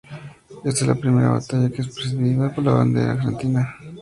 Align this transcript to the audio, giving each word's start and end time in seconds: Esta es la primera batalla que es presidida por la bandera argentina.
Esta 0.65 0.81
es 0.81 0.87
la 0.87 0.95
primera 0.95 1.29
batalla 1.29 1.69
que 1.69 1.83
es 1.83 1.89
presidida 1.93 2.51
por 2.55 2.63
la 2.65 2.73
bandera 2.73 3.11
argentina. 3.11 3.75